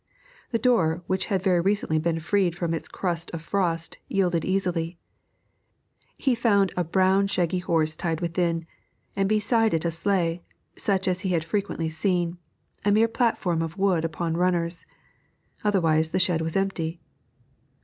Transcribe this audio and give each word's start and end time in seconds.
The 0.49 0.57
door, 0.57 1.03
which 1.05 1.27
had 1.27 1.43
very 1.43 1.59
recently 1.61 1.99
been 1.99 2.17
freed 2.19 2.55
from 2.55 2.73
its 2.73 2.87
crust 2.87 3.29
of 3.35 3.41
frost, 3.43 3.99
yielded 4.07 4.43
easily. 4.43 4.97
He 6.17 6.33
found 6.33 6.73
a 6.75 6.83
brown 6.83 7.27
shaggy 7.27 7.59
horse 7.59 7.95
tied 7.95 8.19
within, 8.19 8.65
and 9.15 9.29
beside 9.29 9.75
it 9.75 9.85
a 9.85 9.91
sleigh, 9.91 10.41
such 10.75 11.07
as 11.07 11.19
he 11.19 11.29
had 11.33 11.43
frequently 11.45 11.91
seen, 11.91 12.39
a 12.83 12.91
mere 12.91 13.07
platform 13.07 13.61
of 13.61 13.77
wood 13.77 14.03
upon 14.03 14.35
runners. 14.35 14.87
Otherwise 15.63 16.09
the 16.09 16.19
shed 16.19 16.41
was 16.41 16.57
empty. 16.57 16.99